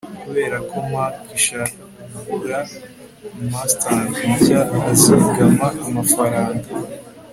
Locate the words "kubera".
0.23-0.57